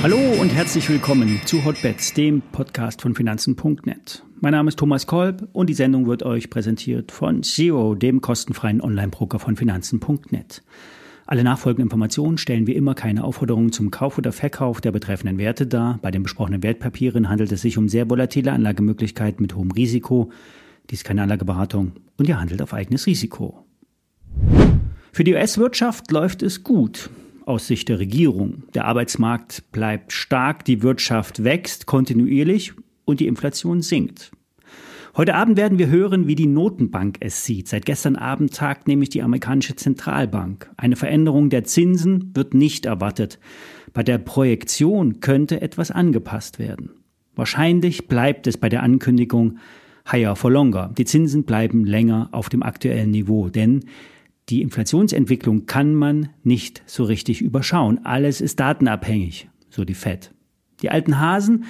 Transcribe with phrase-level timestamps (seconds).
[0.00, 4.22] Hallo und herzlich willkommen zu Hotbets, dem Podcast von Finanzen.net.
[4.40, 8.80] Mein Name ist Thomas Kolb und die Sendung wird euch präsentiert von Zero, dem kostenfreien
[8.80, 10.62] Online-Broker von Finanzen.net.
[11.26, 15.66] Alle nachfolgenden Informationen stellen wie immer keine Aufforderungen zum Kauf oder Verkauf der betreffenden Werte
[15.66, 15.98] dar.
[16.00, 20.30] Bei den besprochenen Wertpapieren handelt es sich um sehr volatile Anlagemöglichkeiten mit hohem Risiko.
[20.88, 23.67] Dies ist keine Anlageberatung und ihr handelt auf eigenes Risiko.
[25.18, 27.10] Für die US-Wirtschaft läuft es gut
[27.44, 28.62] aus Sicht der Regierung.
[28.74, 32.72] Der Arbeitsmarkt bleibt stark, die Wirtschaft wächst kontinuierlich
[33.04, 34.30] und die Inflation sinkt.
[35.16, 37.66] Heute Abend werden wir hören, wie die Notenbank es sieht.
[37.66, 40.70] Seit gestern Abend tagt nämlich die amerikanische Zentralbank.
[40.76, 43.40] Eine Veränderung der Zinsen wird nicht erwartet.
[43.92, 46.90] Bei der Projektion könnte etwas angepasst werden.
[47.34, 49.58] Wahrscheinlich bleibt es bei der Ankündigung
[50.08, 50.94] higher for longer.
[50.96, 53.80] Die Zinsen bleiben länger auf dem aktuellen Niveau, denn
[54.48, 58.04] die Inflationsentwicklung kann man nicht so richtig überschauen.
[58.04, 60.32] Alles ist datenabhängig, so die Fed.
[60.82, 61.64] Die alten Hasen,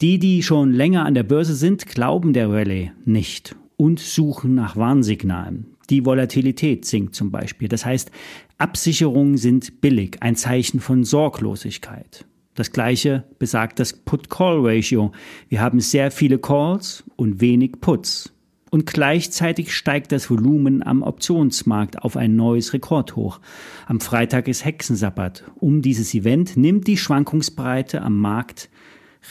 [0.00, 4.76] die, die schon länger an der Börse sind, glauben der Rallye nicht und suchen nach
[4.76, 5.66] Warnsignalen.
[5.90, 7.68] Die Volatilität sinkt zum Beispiel.
[7.68, 8.10] Das heißt,
[8.58, 12.26] Absicherungen sind billig, ein Zeichen von Sorglosigkeit.
[12.54, 15.12] Das gleiche besagt das Put-Call-Ratio.
[15.48, 18.34] Wir haben sehr viele Calls und wenig Puts
[18.70, 23.40] und gleichzeitig steigt das Volumen am Optionsmarkt auf ein neues Rekordhoch.
[23.86, 25.44] Am Freitag ist Hexensabbat.
[25.56, 28.68] Um dieses Event nimmt die Schwankungsbreite am Markt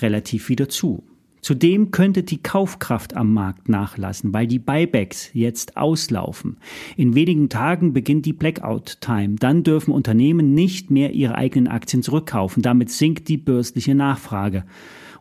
[0.00, 1.04] relativ wieder zu.
[1.46, 6.56] Zudem könnte die Kaufkraft am Markt nachlassen, weil die Buybacks jetzt auslaufen.
[6.96, 9.36] In wenigen Tagen beginnt die Blackout-Time.
[9.36, 12.64] Dann dürfen Unternehmen nicht mehr ihre eigenen Aktien zurückkaufen.
[12.64, 14.64] Damit sinkt die börsliche Nachfrage.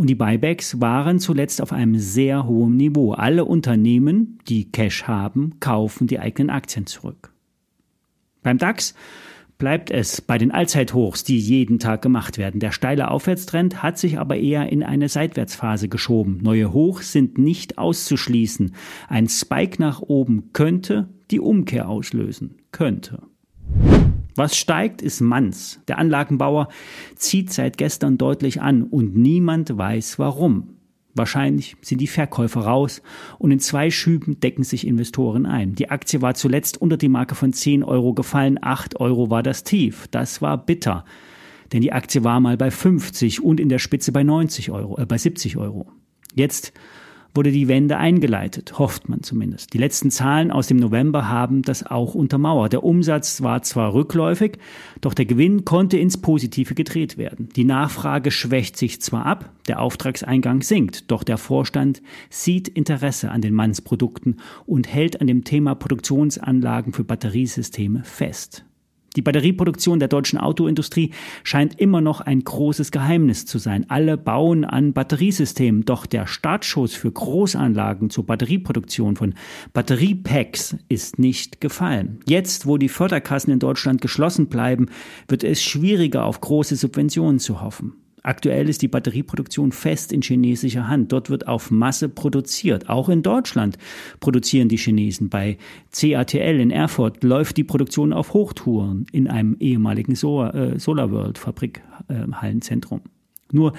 [0.00, 3.12] Und die Buybacks waren zuletzt auf einem sehr hohen Niveau.
[3.12, 7.34] Alle Unternehmen, die Cash haben, kaufen die eigenen Aktien zurück.
[8.42, 8.94] Beim DAX
[9.58, 12.60] bleibt es bei den Allzeithochs, die jeden Tag gemacht werden.
[12.60, 16.38] Der steile Aufwärtstrend hat sich aber eher in eine Seitwärtsphase geschoben.
[16.40, 18.74] Neue Hochs sind nicht auszuschließen.
[19.06, 22.54] Ein Spike nach oben könnte die Umkehr auslösen.
[22.72, 23.29] Könnte.
[24.36, 25.80] Was steigt, ist Manns.
[25.88, 26.68] Der Anlagenbauer
[27.16, 30.76] zieht seit gestern deutlich an und niemand weiß warum.
[31.14, 33.02] Wahrscheinlich sind die Verkäufer raus
[33.38, 35.74] und in zwei Schüben decken sich Investoren ein.
[35.74, 39.64] Die Aktie war zuletzt unter die Marke von 10 Euro gefallen, 8 Euro war das
[39.64, 40.06] Tief.
[40.12, 41.04] Das war bitter,
[41.72, 45.06] denn die Aktie war mal bei 50 und in der Spitze bei 90 Euro, äh,
[45.06, 45.88] bei 70 Euro.
[46.34, 46.72] Jetzt
[47.34, 49.72] wurde die Wende eingeleitet, hofft man zumindest.
[49.72, 52.72] Die letzten Zahlen aus dem November haben das auch untermauert.
[52.72, 54.58] Der Umsatz war zwar rückläufig,
[55.00, 57.48] doch der Gewinn konnte ins Positive gedreht werden.
[57.54, 63.42] Die Nachfrage schwächt sich zwar ab, der Auftragseingang sinkt, doch der Vorstand sieht Interesse an
[63.42, 68.64] den Mannsprodukten und hält an dem Thema Produktionsanlagen für Batteriesysteme fest.
[69.16, 71.10] Die Batterieproduktion der deutschen Autoindustrie
[71.42, 73.86] scheint immer noch ein großes Geheimnis zu sein.
[73.88, 79.34] Alle bauen an Batteriesystemen, doch der Startschuss für Großanlagen zur Batterieproduktion von
[79.72, 82.20] Batteriepacks ist nicht gefallen.
[82.26, 84.86] Jetzt, wo die Förderkassen in Deutschland geschlossen bleiben,
[85.26, 87.99] wird es schwieriger, auf große Subventionen zu hoffen.
[88.22, 91.12] Aktuell ist die Batterieproduktion fest in chinesischer Hand.
[91.12, 92.88] Dort wird auf Masse produziert.
[92.88, 93.78] Auch in Deutschland
[94.20, 95.30] produzieren die Chinesen.
[95.30, 95.56] Bei
[95.92, 103.00] CATL in Erfurt läuft die Produktion auf Hochtouren in einem ehemaligen äh, SolarWorld Fabrikhallenzentrum.
[103.00, 103.08] Äh,
[103.52, 103.72] nur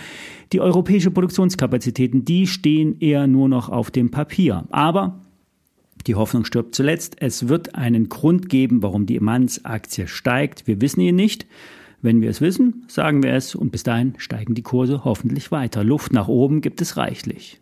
[0.52, 4.66] die europäische Produktionskapazitäten, die stehen eher nur noch auf dem Papier.
[4.70, 5.22] Aber
[6.08, 7.18] die Hoffnung stirbt zuletzt.
[7.20, 10.68] Es wird einen Grund geben, warum die Manns-Aktie steigt.
[10.68, 11.46] Wir wissen ihn nicht.
[12.02, 15.84] Wenn wir es wissen, sagen wir es und bis dahin steigen die Kurse hoffentlich weiter.
[15.84, 17.62] Luft nach oben gibt es reichlich.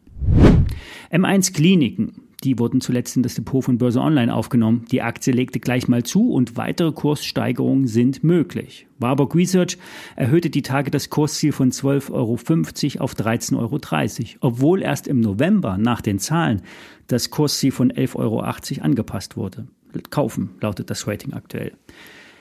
[1.12, 2.22] M1 Kliniken.
[2.46, 4.86] Die wurden zuletzt in das Depot von Börse Online aufgenommen.
[4.92, 8.88] Die Aktie legte gleich mal zu und weitere Kurssteigerungen sind möglich.
[8.98, 9.78] Warburg Research
[10.16, 15.78] erhöhte die Tage das Kursziel von 12,50 Euro auf 13,30 Euro, obwohl erst im November
[15.78, 16.62] nach den Zahlen
[17.08, 19.68] das Kursziel von 11,80 Euro angepasst wurde.
[20.10, 21.74] Kaufen lautet das Rating aktuell.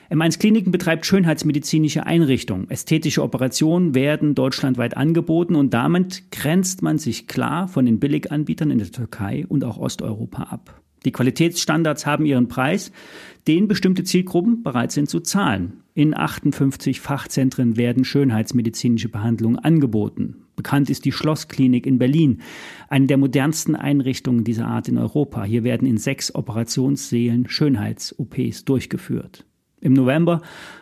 [0.09, 2.67] M1 Kliniken betreibt schönheitsmedizinische Einrichtungen.
[2.71, 8.79] Ästhetische Operationen werden deutschlandweit angeboten und damit grenzt man sich klar von den Billiganbietern in
[8.79, 10.81] der Türkei und auch Osteuropa ab.
[11.05, 12.91] Die Qualitätsstandards haben ihren Preis,
[13.47, 15.83] den bestimmte Zielgruppen bereit sind zu zahlen.
[15.93, 20.37] In 58 Fachzentren werden schönheitsmedizinische Behandlungen angeboten.
[20.55, 22.41] Bekannt ist die Schlossklinik in Berlin,
[22.89, 25.43] eine der modernsten Einrichtungen dieser Art in Europa.
[25.43, 29.45] Hier werden in sechs Operationssälen Schönheits-OPs durchgeführt.
[29.81, 30.41] Im November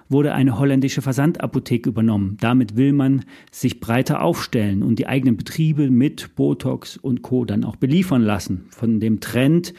[0.10, 2.38] wurde eine holländische Versandapotheke übernommen.
[2.40, 7.46] Damit will man sich breiter aufstellen und die eigenen Betriebe mit Botox und Co.
[7.46, 8.66] dann auch beliefern lassen.
[8.70, 9.74] Von dem Trend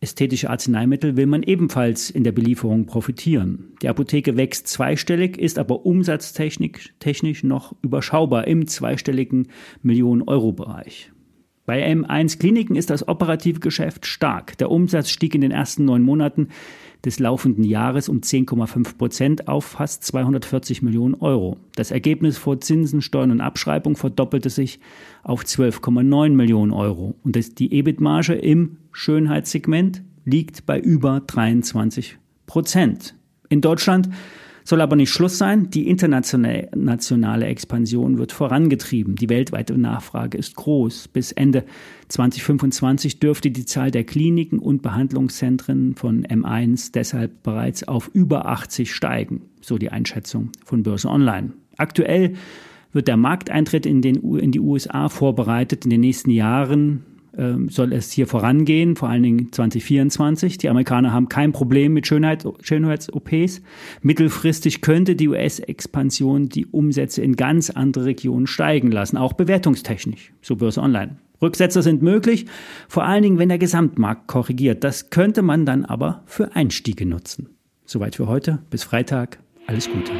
[0.00, 3.74] ästhetische Arzneimittel will man ebenfalls in der Belieferung profitieren.
[3.82, 9.48] Die Apotheke wächst zweistellig, ist aber umsatztechnisch noch überschaubar im zweistelligen
[9.82, 11.12] Millionen-Euro-Bereich.
[11.70, 14.58] Bei M1 Kliniken ist das operative Geschäft stark.
[14.58, 16.48] Der Umsatz stieg in den ersten neun Monaten
[17.04, 21.58] des laufenden Jahres um 10,5 Prozent auf fast 240 Millionen Euro.
[21.76, 24.80] Das Ergebnis vor Zinsen, Steuern und Abschreibung verdoppelte sich
[25.22, 27.14] auf 12,9 Millionen Euro.
[27.22, 33.14] Und die EBIT-Marge im Schönheitssegment liegt bei über 23 Prozent.
[33.48, 34.08] In Deutschland
[34.64, 35.70] soll aber nicht Schluss sein.
[35.70, 39.16] Die internationale Expansion wird vorangetrieben.
[39.16, 41.08] Die weltweite Nachfrage ist groß.
[41.08, 41.64] Bis Ende
[42.08, 48.92] 2025 dürfte die Zahl der Kliniken und Behandlungszentren von M1 deshalb bereits auf über 80
[48.94, 51.52] steigen, so die Einschätzung von Börse Online.
[51.76, 52.34] Aktuell
[52.92, 55.84] wird der Markteintritt in, den, in die USA vorbereitet.
[55.84, 57.04] In den nächsten Jahren
[57.68, 60.58] soll es hier vorangehen, vor allen Dingen 2024.
[60.58, 63.62] Die Amerikaner haben kein Problem mit Schönheit, Schönheits-OPs.
[64.02, 70.56] Mittelfristig könnte die US-Expansion die Umsätze in ganz andere Regionen steigen lassen, auch bewertungstechnisch, so
[70.56, 71.16] Börse Online.
[71.42, 72.46] Rücksetzer sind möglich,
[72.88, 74.84] vor allen Dingen, wenn der Gesamtmarkt korrigiert.
[74.84, 77.48] Das könnte man dann aber für Einstiege nutzen.
[77.86, 78.58] Soweit für heute.
[78.70, 79.38] Bis Freitag.
[79.66, 80.12] Alles Gute.